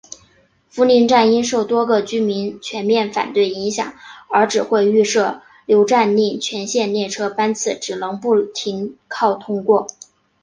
[0.67, 3.93] 福邻站因受多个居民全面反对影响
[4.31, 9.85] 而只会设预留站令全线列车班次只能不停靠通过。